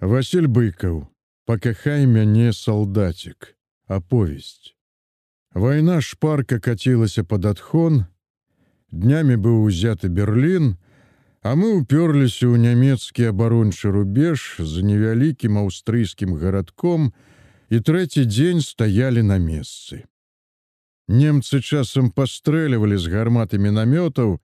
Васіль 0.00 0.48
быкаў, 0.48 1.08
пакахай 1.44 2.06
мяне 2.08 2.52
салдацік, 2.56 3.52
аповесць. 3.86 4.72
Вайна 5.52 6.00
шпарка 6.00 6.56
кацілася 6.58 7.24
пад 7.24 7.44
адхон, 7.44 8.06
Днямі 8.90 9.36
быў 9.36 9.62
узяты 9.68 10.08
Берлін, 10.08 10.74
а 11.46 11.54
мы 11.54 11.78
ўпёрліся 11.78 12.48
ў 12.48 12.58
нямецкі 12.58 13.30
абарончы 13.30 13.92
рубеж 13.94 14.58
з 14.58 14.82
невялікім 14.82 15.60
аўстрыйскім 15.62 16.34
гарадком 16.40 17.12
і 17.70 17.78
трэці 17.78 18.24
дзень 18.24 18.64
стаялі 18.64 19.22
на 19.22 19.38
месцы. 19.38 20.08
Немцы 21.06 21.60
часам 21.60 22.10
пастрэлівалі 22.10 22.98
з 22.98 23.06
гарматы 23.14 23.62
мінамётаў, 23.62 24.40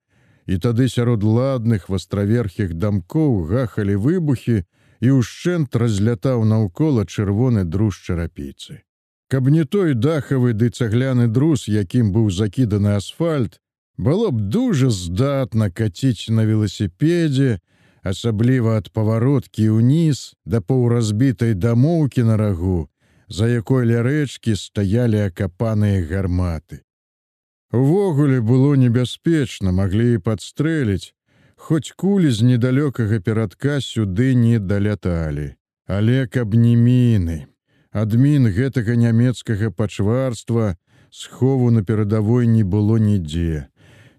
і 0.46 0.54
тады 0.62 0.86
сярод 0.86 1.26
ладных 1.26 1.88
вастраверхіх 1.90 2.78
дамкоў 2.78 3.50
гахалі 3.50 3.98
выбухі, 3.98 4.62
і 5.00 5.20
ўшчэнт 5.20 5.76
разлятаў 5.76 6.44
наўкола 6.44 7.04
чырвоны 7.04 7.64
друз 7.64 8.00
чарапіцы. 8.00 8.82
Каб 9.28 9.48
не 9.50 9.64
той 9.64 9.94
дахавы 9.94 10.52
ды 10.54 10.70
цагляны 10.70 11.26
друз, 11.26 11.66
якім 11.68 12.12
быў 12.14 12.30
закіданы 12.30 12.94
асфальт, 12.94 13.58
было 13.98 14.30
б 14.30 14.40
дужа 14.54 14.90
здатна 14.90 15.70
каціць 15.70 16.30
на 16.30 16.44
веласіпедзе, 16.46 17.58
асабліва 18.06 18.76
ад 18.78 18.92
павароткі 18.94 19.66
ўніз 19.74 20.38
да 20.44 20.60
паўразбітай 20.62 21.58
дамоўкі 21.58 22.22
на 22.30 22.36
рагу, 22.36 22.86
за 23.28 23.50
якой 23.50 23.90
ля 23.90 24.06
рэчкі 24.06 24.54
стаялі 24.54 25.26
акапаныя 25.26 26.06
гарматы. 26.06 26.86
Увогуле 27.72 28.40
было 28.40 28.76
небяспечна, 28.78 29.72
маглі 29.74 30.14
і 30.14 30.22
падстрэліць, 30.22 31.15
Хоць 31.56 31.92
кулі 31.96 32.30
з 32.30 32.46
недалёкага 32.46 33.18
перадка 33.20 33.80
сюды 33.80 34.34
не 34.34 34.58
даляталі, 34.58 35.56
але 35.86 36.26
каб 36.26 36.54
не 36.54 36.76
міны. 36.76 37.46
Адмін 37.90 38.52
гэтага 38.52 38.94
нямецкага 38.94 39.70
пачварства 39.70 40.76
схову 41.10 41.70
на 41.70 41.82
перадавой 41.82 42.46
не 42.46 42.62
было 42.62 43.00
нідзе. 43.00 43.66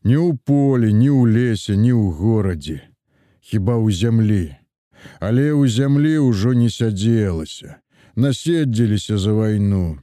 Ні 0.03 0.17
ў 0.17 0.38
полі, 0.43 0.89
ні 0.93 1.09
ў 1.13 1.23
лесе, 1.30 1.77
ні 1.77 1.93
ў 1.93 2.11
горадзе. 2.17 2.81
Хіба 3.39 3.77
ў 3.77 3.93
зямлі. 3.93 4.58
Але 5.19 5.53
ў 5.53 5.69
зямлі 5.69 6.17
ўжо 6.25 6.53
не 6.58 6.69
сядзелася, 6.73 7.77
наседдзіліся 8.15 9.17
за 9.17 9.33
вайну. 9.33 10.02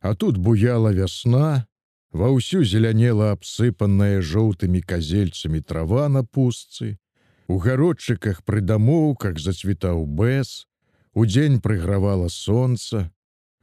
А 0.00 0.14
тут 0.14 0.36
буяла 0.36 0.92
вясна, 0.92 1.64
Ва 2.12 2.28
ўсю 2.32 2.60
зелянела 2.64 3.32
абсыпаная 3.32 4.20
жоўтымі 4.20 4.82
казельцамі 4.84 5.60
трава 5.60 6.08
на 6.08 6.24
пустцы. 6.24 6.98
У 7.48 7.56
гародчыках 7.56 8.44
пры 8.44 8.60
дамоўках 8.60 9.40
зацвітаў 9.40 10.04
бэс, 10.06 10.66
Удзень 11.14 11.60
прыгравала 11.60 12.28
сонца. 12.28 13.12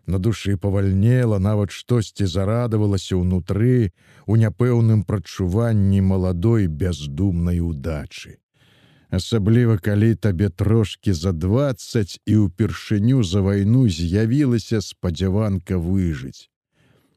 На 0.06 0.19
душы 0.19 0.58
павальнела, 0.58 1.39
нават 1.39 1.72
штосьці 1.72 2.25
зарадавалася 2.25 3.17
ўнутры 3.17 3.94
у 4.25 4.38
няпэўным 4.38 5.02
прадчуванні 5.06 6.02
маладой 6.02 6.67
бяздумнай 6.67 7.61
удачы. 7.61 8.38
Асабліва 9.09 9.78
калі 9.78 10.13
табе 10.13 10.50
трошкі 10.50 11.13
за 11.13 11.34
двадцать 11.34 12.22
і 12.25 12.45
ўпершыню 12.45 13.25
за 13.25 13.41
вайну 13.41 13.89
з'явілася 13.89 14.81
спадзяванка 14.86 15.81
выжыць. 15.81 16.50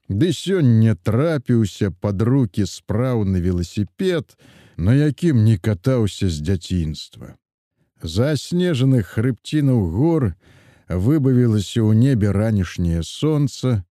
Ды 0.08 0.32
сёння 0.32 0.94
трапіўся 0.94 1.90
пад 1.90 2.22
руки 2.22 2.66
спраўны 2.66 3.40
веласіпед, 3.40 4.36
на 4.76 4.94
якім 4.94 5.44
не 5.44 5.56
катаўся 5.58 6.28
з 6.28 6.40
дзяцінства. 6.42 7.36
За 8.02 8.32
аснежаных 8.34 9.14
хрыбцінаў 9.14 9.86
гор 9.94 10.34
выбавілася 10.88 11.86
ў 11.86 11.94
небе 11.94 12.32
ранішняе 12.34 13.02
сонца, 13.06 13.84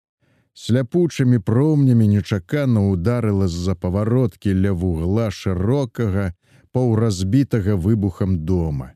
сляпучымі 0.54 1.40
промнямі 1.40 2.08
нечакана 2.08 2.84
ударыла 2.92 3.48
з-за 3.48 3.76
павароткі 3.76 4.52
ля 4.52 4.76
вугла 4.76 5.32
шырокага, 5.32 6.36
паўразбітага 6.72 7.76
выбухам 7.76 8.44
дома. 8.46 8.92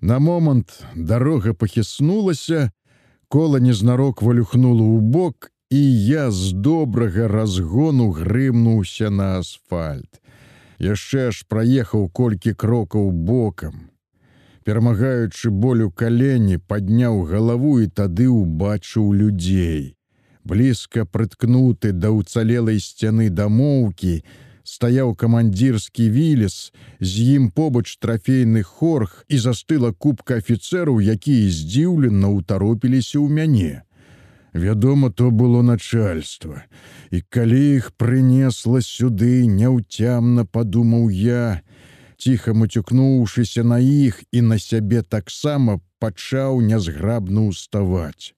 На 0.00 0.18
момант 0.18 0.82
дарога 0.96 1.54
пахіснулася, 1.54 2.70
кола 3.28 3.60
незнарок 3.60 4.22
валюхнула 4.22 4.82
ў 4.82 4.98
бок 5.00 5.52
і 5.70 6.06
я 6.06 6.30
з 6.30 6.52
добрага 6.52 7.28
разгону 7.28 8.10
грымнуўся 8.10 9.10
на 9.10 9.38
асфальт. 9.38 10.18
Яшчэ 10.82 11.30
ж 11.30 11.46
праехаў 11.46 12.08
колькі 12.10 12.54
крокаў 12.58 13.12
бокам. 13.12 13.86
Перамагаючы 14.66 15.50
болю 15.50 15.90
калені, 15.90 16.58
падняў 16.58 17.22
галаву 17.30 17.78
і 17.80 17.86
тады 17.86 18.26
ўбачыў 18.26 19.12
людзей. 19.14 19.94
Блізка 20.42 21.04
прыткнуты 21.06 21.92
да 21.92 22.10
ўцалелай 22.10 22.80
сцяны 22.82 23.30
дамоўкі, 23.30 24.24
стаяў 24.64 25.14
камандзірскі 25.14 26.08
вілес, 26.10 26.72
з 26.98 27.12
ім 27.36 27.50
побач 27.54 27.94
трафейны 28.02 28.62
хорх 28.66 29.22
і 29.28 29.38
застыла 29.38 29.92
кубка 29.92 30.42
афіцэраў, 30.42 30.98
якія 30.98 31.46
здзіўлена 31.46 32.26
ўтаропіліся 32.34 33.22
ў 33.22 33.28
мяне. 33.30 33.72
Вядома, 34.52 35.10
то 35.10 35.30
было 35.30 35.62
начальство. 35.62 36.62
І 37.10 37.20
калі 37.20 37.76
іх 37.76 37.92
прынесла 37.94 38.82
сюды, 38.82 39.46
няўцямна 39.46 40.44
падумаў 40.44 41.10
я, 41.10 41.62
ціха 42.18 42.54
муцюкнуўшыся 42.54 43.62
на 43.62 43.78
іх 43.78 44.22
і 44.32 44.42
на 44.42 44.58
сябе 44.58 45.02
таксама 45.02 45.78
пачаў 45.98 46.60
нязграбна 46.60 47.46
ўставаць. 47.50 48.34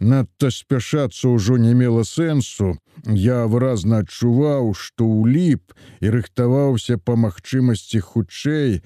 Надта 0.00 0.50
спяшацца 0.50 1.28
ўжо 1.28 1.60
не 1.62 1.74
мела 1.78 2.02
сэнсу, 2.02 2.74
я 3.06 3.44
выразна 3.46 4.02
адчуваў, 4.02 4.72
што 4.74 5.06
ўліп 5.06 5.76
і 6.00 6.10
рыхтаваўся 6.16 6.98
па 6.98 7.14
магчымасці 7.14 8.00
хутчэй 8.00 8.80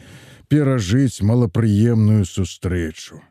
перажыць 0.51 1.23
малапрыемную 1.23 2.27
сустрэчу. 2.27 3.23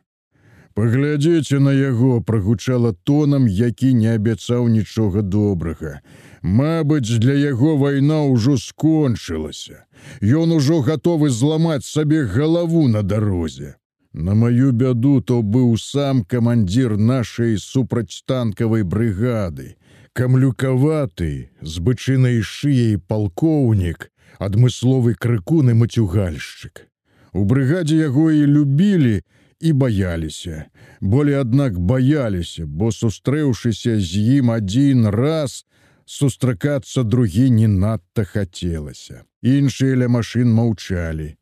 Паглядзіце 0.76 1.56
на 1.58 1.72
яго, 1.72 2.20
прагучала 2.20 2.92
тонам, 2.92 3.48
які 3.48 3.94
не 3.96 4.10
абяцаў 4.14 4.68
нічога 4.68 5.22
добрага. 5.22 6.00
Мабыць, 6.42 7.16
для 7.16 7.32
яго 7.32 7.76
вайна 7.80 8.18
ўжо 8.28 8.56
скончылася. 8.60 9.88
Ён 10.20 10.52
ужо 10.52 10.82
гатовы 10.84 11.30
зламаць 11.32 11.88
сабе 11.88 12.26
галаву 12.28 12.88
на 12.88 13.02
дарозе. 13.02 13.76
На 14.12 14.34
маю 14.34 14.72
бяду 14.72 15.20
то 15.20 15.40
быў 15.40 15.78
сам 15.80 16.20
камандзір 16.24 16.98
нашай 17.00 17.56
супрацьтанкавай 17.56 18.84
брыгады. 18.84 19.76
Камлюкаваты, 20.12 21.48
з 21.60 21.80
бычынай 21.80 22.42
шыяй 22.44 23.00
палкоўнік, 23.00 24.10
адмысловы 24.38 25.16
крыкун 25.16 25.72
і 25.72 25.78
мацюгальшчык. 25.80 26.84
У 27.32 27.48
брыгадзе 27.48 27.96
яго 27.96 28.28
і 28.30 28.44
любілі, 28.44 29.24
і 29.60 29.72
баяліся. 29.72 30.64
Болей 31.00 31.34
аднак 31.34 31.78
баяліся, 31.78 32.66
бо 32.66 32.92
сустрэўшыся 32.92 34.00
з 34.00 34.40
ім 34.40 34.50
адзін 34.50 35.08
раз, 35.08 35.64
сустракацца 36.04 37.02
другі 37.02 37.50
не 37.50 37.68
надта 37.68 38.24
хацелася. 38.24 39.24
Іншыя 39.42 39.96
ля 39.96 40.08
машын 40.08 40.52
маўчалі. 40.52 41.34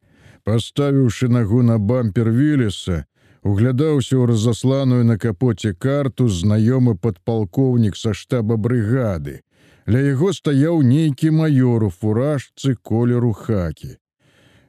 Паставіўшы 0.44 1.28
нагу 1.28 1.62
на 1.62 1.78
бампер 1.78 2.30
вілеса, 2.30 3.04
углядаўся 3.42 4.16
ў 4.16 4.28
разасланую 4.32 5.04
на 5.04 5.16
капоце 5.18 5.74
карту 5.74 6.28
знаёмы 6.28 6.96
падпалкоўнік 6.96 7.96
са 7.96 8.14
штаба 8.14 8.56
брыгады. 8.56 9.40
Ля 9.86 10.00
яго 10.00 10.32
стаяў 10.32 10.80
нейкі 10.82 11.30
маёр 11.30 11.84
у 11.84 11.90
фуражцы 11.90 12.76
колеру 12.80 13.32
хакі. 13.32 13.96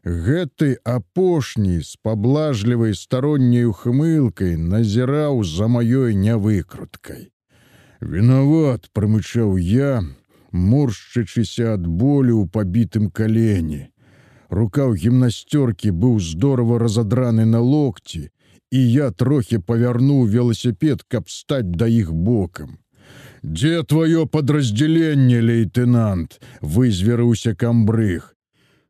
Гэты 0.06 0.78
апошні 0.84 1.82
з 1.82 1.98
паблажлівай 2.06 2.94
старонняй 2.94 3.66
ухмылкай 3.66 4.54
назіраў 4.54 5.42
за 5.42 5.66
маёй 5.66 6.14
нявыкруткай. 6.14 7.32
Вінават 8.06 8.86
прымычаў 8.94 9.58
я, 9.58 10.06
моршчычыся 10.54 11.74
ад 11.74 11.90
болю 11.90 12.38
ў 12.38 12.54
пабітым 12.54 13.10
калені. 13.10 13.90
Рука 14.54 14.86
ў 14.86 14.94
гімнасцёркі 14.94 15.90
быў 15.90 16.22
здорава 16.22 16.78
разадраны 16.78 17.50
на 17.50 17.66
локці, 17.66 18.30
і 18.70 18.80
я 18.92 19.10
трохі 19.10 19.58
павярнуў 19.58 20.30
веласіпед, 20.30 21.02
каб 21.10 21.34
стаць 21.34 21.74
да 21.74 21.90
іх 21.90 22.14
бокам. 22.14 22.78
Дзе 23.42 23.82
тваё 23.82 24.30
падраздзяленне, 24.30 25.42
лейтенант, 25.42 26.38
вызверыўся 26.62 27.58
камбрыг. 27.58 28.35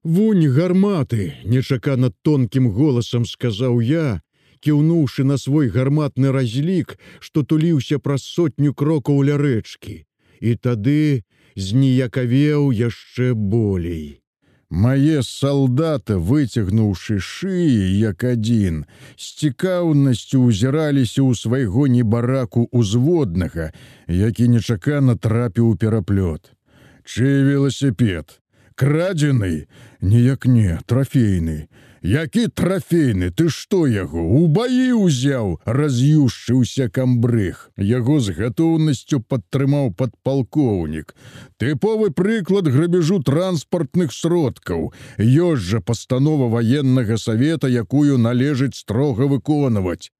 Вунь 0.05 0.47
гарматы, 0.47 1.33
нечакана 1.45 2.11
тонкім 2.21 2.69
голасам 2.69 3.23
сказаў 3.25 3.79
я, 3.81 4.21
кіўнуўшы 4.61 5.23
на 5.25 5.37
свой 5.41 5.71
гарматны 5.73 6.29
разлік, 6.35 6.93
што 7.19 7.41
туліўся 7.41 7.97
праз 7.97 8.21
сотню 8.21 8.75
крокаў 8.77 9.23
ля 9.25 9.39
рэчкі. 9.41 10.05
І 10.45 10.53
тады 10.61 11.25
зніякавеў 11.57 12.69
яшчэ 12.69 13.33
болей. 13.33 14.21
Мае 14.69 15.25
салдата, 15.25 16.21
выцягнуўшы 16.21 17.17
шыі, 17.17 17.97
як 17.97 18.29
адзін, 18.29 18.85
з 19.17 19.25
цікаўнасцю 19.41 20.45
ўзіраліся 20.45 21.25
ў 21.25 21.33
свайго 21.33 21.89
небараку 21.89 22.69
узводнага, 22.69 23.73
які 24.05 24.53
нечакана 24.53 25.17
трапіў 25.17 25.73
у 25.73 25.75
пераплёт. 25.81 26.53
Чый 27.01 27.41
веласіпед, 27.41 28.44
крадзены, 28.75 29.67
ніяк 30.01 30.45
не 30.45 30.79
трафейны, 30.85 31.67
Які 32.05 32.47
трафейны, 32.53 33.31
ты 33.33 33.49
што 33.49 33.87
яго 33.89 34.21
у 34.21 34.45
баі 34.45 34.93
ўзяў, 34.93 35.55
раз'юшчыўся 35.65 36.85
камбрых. 36.93 37.71
Яго 37.81 38.19
з 38.21 38.35
гатоўнасцю 38.37 39.23
падтрымаў 39.25 39.89
падпалкоўнік. 39.97 41.15
Тыповы 41.57 42.11
прыклад 42.13 42.69
грабежу 42.69 43.17
транспартных 43.25 44.13
сродкаў. 44.13 44.93
Ёсць 45.17 45.65
жа 45.65 45.81
пастанова 45.81 46.45
ваеннага 46.53 47.17
савета, 47.17 47.65
якую 47.65 48.21
належыць 48.21 48.77
строга 48.77 49.25
выконваць. 49.25 50.13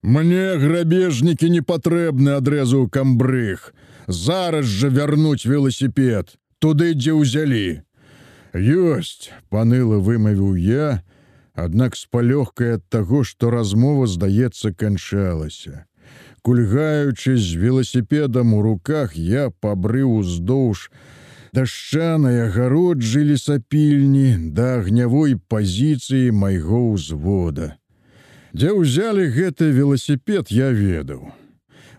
Мне 0.00 0.56
грабежнікі 0.56 1.52
не 1.52 1.60
патрэбны 1.60 2.40
адрэзу 2.40 2.88
камбрых. 2.88 3.74
Зараз 4.08 4.64
жа 4.64 4.88
вярнуць 4.88 5.44
веласіпед, 5.44 6.39
туды, 6.60 6.94
дзе 6.94 7.16
ўзялі. 7.16 7.82
Ёсць, 8.54 9.32
паныла 9.50 9.98
вымавіў 9.98 10.54
я, 10.60 11.02
аднак 11.54 11.96
з 11.96 12.06
палёгкай 12.12 12.76
ад 12.78 12.84
таго, 12.88 13.24
што 13.24 13.50
размова, 13.50 14.06
здаецца, 14.06 14.72
канчалася. 14.72 15.86
Кульгаючы 16.42 17.36
з 17.36 17.56
веласіпедам 17.56 18.54
у 18.54 18.62
руках, 18.62 19.16
я 19.16 19.50
пабрыў 19.50 20.20
уздоўж 20.20 20.90
дашчанай 21.52 22.46
агароджы 22.46 23.24
лесапільні 23.24 24.52
да 24.56 24.80
агнявой 24.80 25.36
пазіцыі 25.36 26.30
майго 26.30 26.94
ўзвода. 26.94 27.76
Дзе 28.54 28.72
ўзялі 28.74 29.30
гэты 29.30 29.70
веласіпед, 29.74 30.50
я 30.50 30.70
ведаў. 30.74 31.30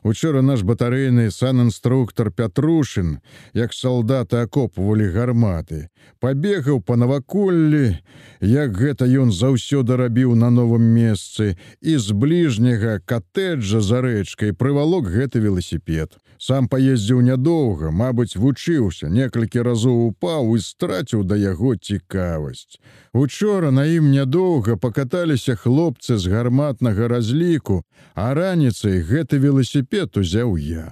Учора 0.03 0.41
наш 0.41 0.63
батарэйны 0.65 1.29
санінструктор 1.29 2.31
Пятрушын, 2.31 3.19
як 3.53 3.73
салдаты 3.73 4.41
акопвалі 4.41 5.09
гарматы, 5.13 5.89
пабегаў 6.17 6.81
па 6.81 6.97
наваколлі, 6.97 8.01
як 8.41 8.73
гэта 8.73 9.05
ён 9.05 9.29
заўсёды 9.29 9.97
рабіў 10.01 10.33
на 10.33 10.49
новым 10.49 10.81
месцы, 10.81 11.53
і 11.81 11.97
з 12.01 12.17
бліжняга 12.17 12.97
катэджа 13.05 13.81
за 13.81 14.01
рэчкай 14.01 14.57
прывалок 14.57 15.05
гэты 15.05 15.37
веласіпед. 15.37 16.17
Сам 16.41 16.67
паездзіў 16.73 17.19
нядоўга, 17.21 17.91
мабыць, 17.93 18.33
вучыўся, 18.43 19.09
некалькі 19.13 19.61
разоў 19.67 19.97
упаў 20.07 20.55
і 20.57 20.61
страціў 20.67 21.21
да 21.31 21.35
яго 21.37 21.75
цікавасць. 21.75 22.79
Учора 23.13 23.69
на 23.69 23.83
ім 23.85 24.07
нядоўга 24.13 24.77
пакаталіся 24.85 25.55
хлопцы 25.55 26.17
з 26.17 26.33
гарматнага 26.33 27.11
разліку, 27.13 27.83
а 28.15 28.33
раніцай 28.33 29.05
гэты 29.11 29.37
веласіпед 29.43 30.17
узяў 30.17 30.57
я. 30.57 30.87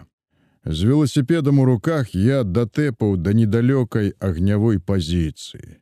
З 0.66 0.92
веласіпедам 0.92 1.66
у 1.66 1.66
руках 1.66 2.14
я 2.14 2.44
датэпаў 2.44 3.18
да 3.18 3.34
недалёкай 3.34 4.14
агнявой 4.20 4.78
пазіцыі. 4.78 5.82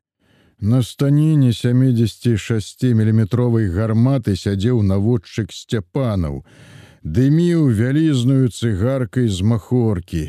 На 0.59 0.79
станіне 0.81 1.51
76 1.51 2.87
міліметровай 2.95 3.67
гарматы 3.67 4.39
сядзеў 4.39 4.79
наводчык 4.81 5.51
сцяпанаў, 5.51 6.45
дыміў 7.15 7.69
вялізную 7.79 8.49
цыгаркай 8.49 9.27
з 9.27 9.41
махоркі. 9.41 10.25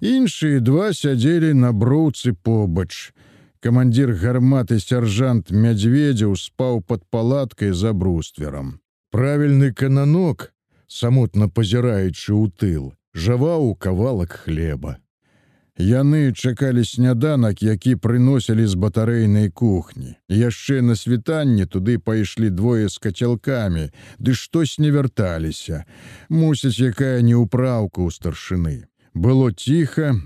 Іншыя 0.00 0.60
два 0.60 0.92
сядзелі 0.92 1.52
на 1.52 1.72
броўцы 1.72 2.32
побач. 2.32 3.12
Камандзір 3.60 4.12
гарматы 4.20 4.78
сяржант 4.80 5.50
мядзведзяў 5.50 6.36
спаў 6.36 6.82
пад 6.82 7.02
палаткай 7.10 7.72
за 7.72 7.92
брустверам. 7.92 8.78
Правільны 9.10 9.72
кананок, 9.72 10.52
самотна 10.86 11.48
пазіраючы 11.48 12.30
ў 12.36 12.52
тыл, 12.52 12.84
жаваў 13.14 13.74
кавалак 13.74 14.44
хлеба. 14.44 15.00
Яны 15.78 16.32
чакалі 16.32 16.84
сняданак, 16.84 17.60
які 17.62 17.96
прыносілі 18.00 18.64
з 18.64 18.74
батарэйнай 18.80 19.50
кухні. 19.52 20.16
Яшчэ 20.28 20.80
на 20.80 20.96
світанне 20.96 21.66
туды 21.68 21.98
пайшлі 22.00 22.48
двое 22.48 22.88
з 22.88 22.96
кацялкамі, 22.96 23.92
ды 24.16 24.32
штось 24.32 24.78
не 24.78 24.88
вярталіся. 24.90 25.84
Мусіць, 26.32 26.80
якая 26.80 27.20
неўпраўка 27.20 28.00
ў 28.00 28.08
старшыны. 28.08 28.88
Было 29.12 29.52
ціха. 29.52 30.16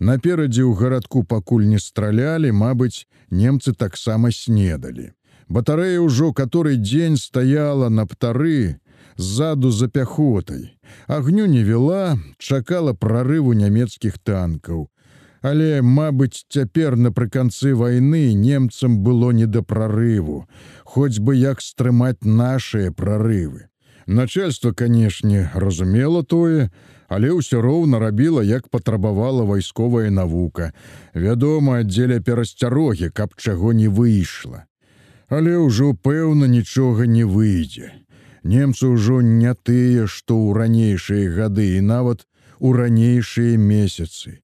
Наперадзе 0.00 0.64
ў 0.64 0.72
гарадку 0.72 1.28
пакуль 1.28 1.68
не 1.68 1.78
стралялі, 1.78 2.56
мабыць, 2.56 3.04
немцы 3.28 3.76
таксама 3.76 4.32
снедалі. 4.32 5.12
Батарэя 5.48 6.00
ўжо 6.00 6.32
каторы 6.32 6.80
дзень 6.80 7.20
стаяла 7.20 7.92
на 7.92 8.08
птары, 8.08 8.80
ззаду 9.16 9.70
за 9.70 9.88
пяхотай. 9.88 10.78
Агню 11.06 11.46
не 11.46 11.62
вела, 11.62 12.18
чакала 12.38 12.92
прарыву 12.92 13.54
нямецкіх 13.54 14.18
танкаў. 14.18 14.88
Але, 15.42 15.82
мабыць, 15.82 16.44
цяпер 16.48 16.96
напрыканцы 16.96 17.74
вайны 17.74 18.34
немцам 18.34 18.98
было 18.98 19.30
не 19.30 19.46
да 19.46 19.62
прарыву, 19.62 20.46
хоць 20.84 21.18
бы 21.18 21.36
як 21.36 21.60
стрымаць 21.60 22.24
нашыя 22.24 22.90
прарывы. 22.90 23.68
Начальство, 24.06 24.72
канешне, 24.72 25.50
разумела 25.54 26.22
тое, 26.22 26.70
але 27.08 27.30
ўсё 27.30 27.60
роўна 27.60 27.98
рабіла, 27.98 28.42
як 28.42 28.68
патрабавала 28.68 29.42
вайсковая 29.44 30.10
навука. 30.10 30.72
Вядома, 31.14 31.82
дзеля 31.82 32.20
перасцярогі, 32.20 33.10
каб 33.10 33.34
чаго 33.36 33.72
не 33.72 33.88
выйшла. 33.88 34.66
Але 35.28 35.58
ўжо 35.58 35.94
пэўна 35.94 36.46
нічога 36.46 37.06
не 37.06 37.24
выйдзе. 37.24 37.90
Немцы 38.46 38.86
ўжо 38.86 39.20
не 39.26 39.52
тыя, 39.54 40.06
што 40.06 40.38
ў 40.38 40.54
ранейшыя 40.54 41.30
гады 41.34 41.66
і 41.76 41.80
нават 41.82 42.26
у 42.58 42.72
ранейшыя 42.72 43.58
месяцы. 43.58 44.38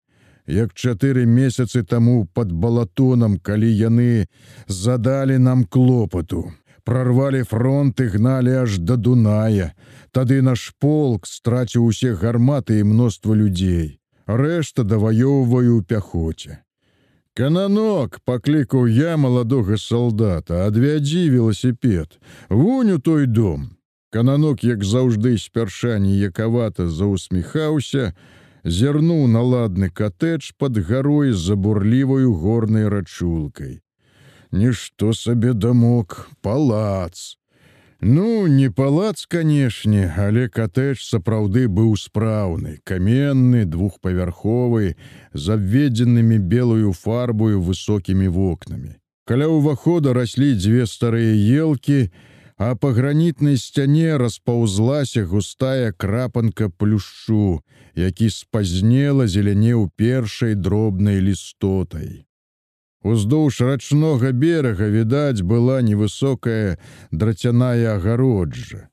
Як 0.46 0.74
чатыры 0.74 1.22
месяцы 1.24 1.84
таму 1.86 2.26
пад 2.34 2.50
балатонам, 2.50 3.38
калі 3.38 3.70
яны 3.70 4.26
задалі 4.66 5.38
нам 5.38 5.62
клопату, 5.64 6.50
прорвалі 6.82 7.42
фронт 7.46 8.02
і 8.02 8.10
гналі 8.16 8.66
аж 8.66 8.78
да 8.78 8.96
Дуная, 8.96 9.70
Тады 10.12 10.42
наш 10.42 10.74
полк 10.78 11.26
страціў 11.26 11.86
усе 11.88 12.12
гарматы 12.12 12.80
і 12.80 12.84
мноства 12.84 13.32
людзей. 13.32 14.02
Рэшта 14.26 14.84
даваёўваю 14.84 15.78
ў 15.78 15.86
пяхоце. 15.88 16.58
Кананок 17.32 18.20
паклікаў 18.28 18.90
я 18.92 19.16
маладога 19.16 19.78
салдата, 19.80 20.66
адвядзі 20.66 21.22
веласіпед, 21.32 22.20
вунь 22.50 22.92
у 22.92 22.98
той 22.98 23.24
дом. 23.26 23.70
Кананок, 24.12 24.60
як 24.60 24.84
заўжды 24.84 25.38
спярша 25.40 25.96
ніякавата 25.96 26.84
заусміхаўся, 26.84 28.12
зірнуў 28.62 29.24
на 29.26 29.40
ладны 29.40 29.88
катэдж 29.88 30.52
пад 30.60 30.76
гарой 30.76 31.32
з 31.32 31.40
забурліваю 31.40 32.34
горнай 32.34 32.88
рачулкай. 32.92 33.80
Нішто 34.52 35.14
сабе 35.16 35.54
дамок, 35.54 36.28
палац. 36.42 37.38
Ну, 38.02 38.46
не 38.46 38.68
палац, 38.68 39.24
канешне, 39.24 40.12
але 40.12 40.44
катэдж 40.48 41.00
сапраўды 41.08 41.64
быў 41.72 41.96
спраўны, 41.96 42.80
каменны, 42.84 43.64
двухпавярховы, 43.64 44.96
з 45.32 45.56
абведзенымі 45.56 46.36
белую 46.36 46.92
фарбою 46.92 47.62
высокімі 47.62 48.28
вокнамі. 48.28 48.98
Каля 49.24 49.48
ўвахода 49.48 50.12
раслі 50.12 50.52
дзве 50.52 50.84
старыя 50.84 51.32
елкі, 51.64 52.10
а 52.56 52.74
па 52.74 52.92
гранітнай 52.92 53.56
сцяне 53.56 54.18
распаўзлася 54.18 55.24
густая 55.26 55.92
крапанка 55.92 56.68
плюшчу, 56.68 57.62
які 57.94 58.30
спазнела 58.30 59.26
зелянеў 59.26 59.90
першай 59.96 60.54
дробнай 60.54 61.20
лістотай. 61.20 62.24
Уздоўж 63.02 63.60
рачнога 63.66 64.30
берага 64.32 64.86
відаць 64.86 65.42
была 65.42 65.82
невысокая 65.82 66.78
драцяная 67.10 67.96
агароджа. 67.98 68.88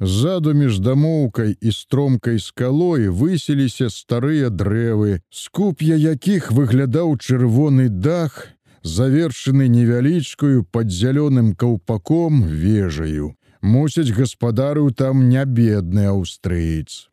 Ззаду 0.00 0.52
між 0.54 0.78
дамоўкай 0.84 1.56
і 1.60 1.70
стромкай 1.72 2.38
скалой 2.38 3.08
высіліся 3.08 3.88
старыя 3.88 4.50
дрэвы, 4.50 5.22
скуп'я 5.30 5.96
якіх 5.96 6.50
выглядаў 6.52 7.16
чырвоны 7.16 7.88
дах, 7.88 8.52
завершаны 8.84 9.66
невялічкаю 9.68 10.64
под 10.64 10.92
зялёным 10.92 11.56
каўпаком 11.56 12.44
вежаю. 12.44 13.34
Мусіць 13.64 14.12
гаспадарыў 14.12 14.92
там 14.92 15.28
не 15.30 15.44
бедны 15.44 16.04
аўстрыец. 16.12 17.08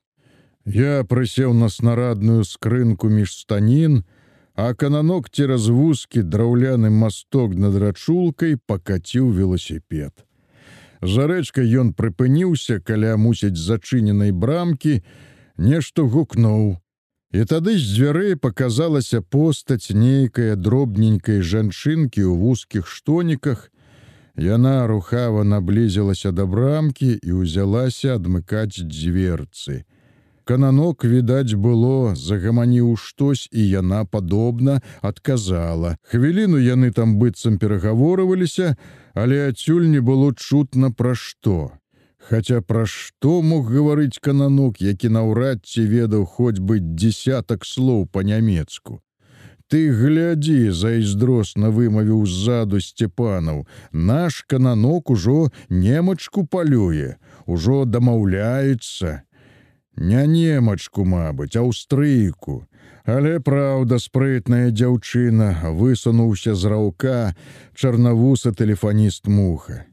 Я 0.66 1.04
прысеў 1.08 1.54
на 1.54 1.70
снарадную 1.70 2.44
скрынку 2.44 3.08
між 3.10 3.32
станін, 3.32 4.04
а 4.54 4.74
кананок 4.76 5.30
цераз 5.32 5.70
вузкі 5.72 6.22
драўляны 6.22 6.92
масток 6.92 7.56
над 7.56 7.80
рачулкай 7.80 8.60
пакаціў 8.60 9.32
веласіпед. 9.32 10.12
За 11.02 11.26
рэчкай 11.26 11.66
ён 11.72 11.96
прыпыніўся 11.96 12.84
каля 12.84 13.16
мусіць 13.18 13.58
зачыненай 13.58 14.32
брамкі, 14.32 15.02
нешта 15.58 16.04
гукнуў: 16.04 16.78
І 17.32 17.46
тады 17.48 17.78
з 17.80 17.84
дзвярэй 17.96 18.36
паказалася 18.36 19.22
постаць 19.22 19.96
нейкая 19.96 20.56
дробненькай 20.60 21.40
жанчынкі 21.40 22.28
ў 22.28 22.34
вузкіх 22.36 22.88
штоніках. 22.92 23.72
Яна 24.36 24.88
рухава 24.88 25.44
наблізілася 25.48 26.36
да 26.36 26.44
брамкі 26.44 27.16
і 27.24 27.32
ўзялася 27.40 28.20
адмыкаць 28.20 28.84
дзверцы. 28.84 29.88
Кананок, 30.44 31.06
відаць, 31.06 31.56
было, 31.56 32.16
загаманіў 32.20 32.98
штось, 33.00 33.48
і 33.52 33.64
яна 33.64 34.04
падобна 34.04 34.82
адказала. 35.00 35.96
Хвіліну 36.04 36.60
яны 36.60 36.92
там 36.92 37.16
быццам 37.16 37.56
перагаворываліся, 37.62 38.76
але 39.14 39.48
адсюль 39.48 39.88
не 39.88 40.02
было 40.02 40.34
чутна 40.36 40.92
пра 40.92 41.16
што. 41.16 41.72
Хаця 42.30 42.62
пра 42.62 42.86
што 42.86 43.42
мог 43.42 43.72
гаварыць 43.74 44.22
кананок, 44.22 44.82
які 44.82 45.10
наўрад 45.10 45.66
ці 45.66 45.86
ведаў 45.90 46.26
хоць 46.26 46.60
бы 46.60 46.80
десятак 46.80 47.66
слоў 47.66 48.06
па-нямецку. 48.06 49.02
Ты 49.72 49.88
глядзі, 49.96 50.72
зайздросна 50.76 51.70
вымавіў 51.72 52.26
ззаду 52.28 52.82
сцепанаў. 52.84 53.64
Наш 53.92 54.44
кананок 54.44 55.10
ужо 55.10 55.48
немачку 55.70 56.44
палюе, 56.46 57.16
ужо 57.46 57.86
дамаўляецца. 57.86 59.22
Не 59.96 60.26
немачку, 60.28 61.06
мабыць, 61.06 61.56
аўстрыйку. 61.56 62.66
Але 63.06 63.40
праўда, 63.40 63.98
спрытная 64.00 64.72
дзяўчына 64.76 65.72
высунуўся 65.80 66.54
з 66.56 66.68
раўка 66.68 67.34
чарнавуса 67.74 68.52
тэлефаніст 68.52 69.28
муха. 69.28 69.86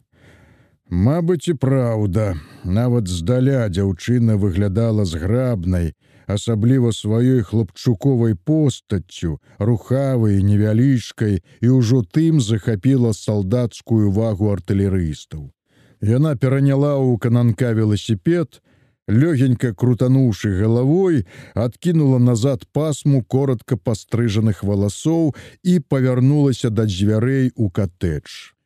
Мабыць, 0.90 1.48
і 1.48 1.54
праўда, 1.54 2.40
нават 2.64 3.08
здаля 3.08 3.68
дзяўчына 3.68 4.36
выглядала 4.40 5.04
зграбнай, 5.04 5.92
асабліва 6.26 6.92
сваёй 6.96 7.42
хлопчуковай 7.44 8.34
постаццю, 8.34 9.36
рухавай, 9.58 10.40
невялічкай 10.42 11.44
і 11.60 11.68
ўжо 11.68 12.00
тым 12.08 12.40
захапіла 12.40 13.12
салдацкую 13.12 14.10
вагу 14.10 14.48
артылерыстаў. 14.48 15.52
Яна 16.00 16.36
пераняла 16.36 16.96
ў 16.96 17.20
кананка 17.20 17.76
веласіпед, 17.76 18.64
лёгенька 19.08 19.76
крутануўшы 19.76 20.56
галавой, 20.56 21.26
адкінула 21.52 22.18
назад 22.18 22.64
пасму 22.72 23.20
коротко 23.24 23.76
пастрыжаных 23.76 24.64
валасоў 24.64 25.34
і 25.64 25.80
павярнулася 25.80 26.70
да 26.72 26.88
дзвярэй 26.88 27.52
у 27.56 27.68
катэдж. 27.68 28.56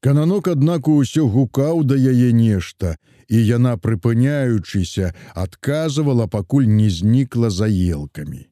Кананок, 0.00 0.48
аднак 0.48 0.88
усё 0.88 1.26
гукаў 1.26 1.82
да 1.82 1.96
яе 1.98 2.30
нешта, 2.32 2.94
і 3.26 3.40
яна, 3.42 3.74
прыпыняючыся, 3.76 5.10
адказвала, 5.34 6.26
пакуль 6.26 6.70
не 6.70 6.86
знікла 6.90 7.50
за 7.50 7.66
елкамі. 7.66 8.46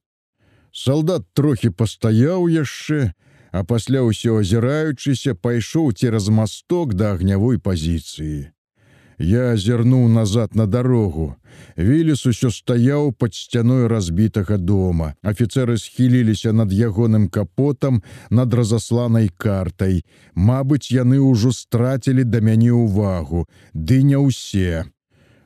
Салдат 0.75 1.23
трохі 1.33 1.71
пастаяў 1.71 2.50
яшчэ, 2.50 3.15
а 3.53 3.62
пасля 3.62 4.03
ўсё 4.03 4.43
азіраючыся, 4.43 5.38
пайшоў 5.38 5.95
цераз 5.95 6.29
масток 6.29 6.99
да 6.99 7.15
агнявой 7.15 7.62
пазіцыі. 7.62 8.50
Я 9.19 9.53
азірнуў 9.53 10.09
назад 10.09 10.55
на 10.55 10.67
дарогу. 10.67 11.35
Віліс 11.79 12.27
усё 12.27 12.51
стаяў 12.53 13.13
пад 13.13 13.35
сцяной 13.35 13.87
разбітага 13.89 14.57
дома. 14.59 15.15
Афіцеры 15.23 15.79
схіліліся 15.79 16.53
над 16.53 16.73
ягоным 16.73 17.29
капотам 17.29 18.03
над 18.31 18.55
разасланай 18.55 19.31
картай. 19.37 20.05
Мабыць, 20.35 20.93
яны 20.93 21.17
ўжо 21.21 21.53
страцілі 21.53 22.25
да 22.25 22.41
мяне 22.41 22.73
ўвагу, 22.73 23.49
ды 23.73 24.03
не 24.03 24.21
ўсе. 24.21 24.85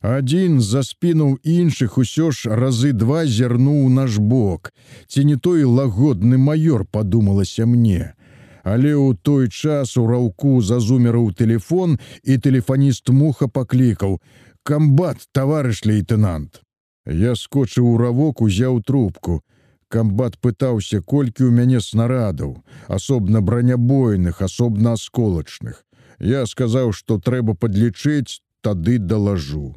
Адзін 0.00 0.60
за 0.64 0.82
спінуў 0.82 1.38
іншых 1.44 1.98
усё 1.98 2.32
ж 2.32 2.56
разы 2.56 2.92
два 2.92 3.26
зірнуў 3.26 3.88
наш 3.88 4.16
бок. 4.18 4.72
Ці 5.06 5.24
не 5.24 5.36
той 5.36 5.64
лагодны 5.64 6.38
маёр 6.38 6.86
падумалася 6.90 7.66
мне. 7.66 8.14
Але 8.64 8.92
ў 8.92 9.16
той 9.22 9.48
час 9.48 9.96
у 9.96 10.06
раўку 10.06 10.60
зазумераў 10.60 11.32
телефон 11.32 11.98
і 12.24 12.36
тэлефаніст 12.36 13.08
муха 13.10 13.48
паклікаў: 13.48 14.20
«Камбат, 14.62 15.24
таварыш 15.32 15.84
лейтенант. 15.84 16.60
Я 17.06 17.34
скочыў 17.34 17.86
у 17.94 17.96
равок, 17.96 18.42
узяў 18.42 18.82
трубку. 18.82 19.40
Камбат 19.88 20.38
пытаўся, 20.38 21.00
колькі 21.00 21.48
ў 21.48 21.50
мяне 21.50 21.80
снарадаў, 21.80 22.62
асобна 22.86 23.40
бранябойных, 23.40 24.42
асобна 24.42 24.92
асколачных. 24.94 25.82
Я 26.20 26.46
сказаў, 26.46 26.92
што 26.92 27.18
трэба 27.18 27.56
падлічыць, 27.56 28.44
тады 28.60 28.98
далажу. 28.98 29.74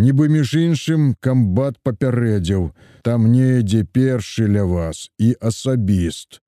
Нібы 0.00 0.30
між 0.32 0.54
іншым 0.54 1.12
камбат 1.20 1.76
папярэдзіў, 1.82 2.70
там 3.02 3.26
недзе 3.32 3.82
першы 3.84 4.46
ля 4.46 4.64
вас 4.64 5.10
і 5.18 5.34
асабіст. 5.40 6.40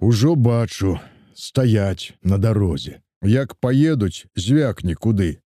Ужо 0.00 0.34
бачу, 0.34 0.98
стаяць 1.34 2.14
на 2.22 2.38
дарозе. 2.38 3.00
Як 3.22 3.54
паедуць, 3.54 4.26
звякні 4.36 4.94
куды. 4.94 5.38